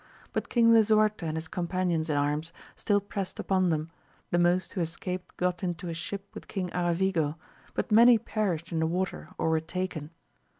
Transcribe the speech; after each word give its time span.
But 0.33 0.49
King 0.49 0.73
Idsuarte 0.73 1.21
and 1.27 1.37
his 1.37 1.47
companions 1.47 2.09
in 2.09 2.17
arms, 2.17 2.51
still 2.75 2.99
pressed 2.99 3.37
upon 3.37 3.69
them; 3.69 3.91
the 4.31 4.39
most 4.39 4.73
who 4.73 4.81
escaped 4.81 5.37
got 5.37 5.61
into 5.61 5.89
a 5.89 5.93
ship 5.93 6.27
with 6.33 6.47
King 6.47 6.71
Aravigo, 6.71 7.35
but 7.75 7.91
many 7.91 8.17
perished 8.17 8.71
in 8.71 8.79
the 8.79 8.87
water 8.87 9.29
orl 9.37 9.51
were 9.51 9.59
taken. 9.59 10.09